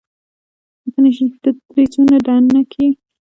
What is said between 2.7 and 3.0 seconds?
يې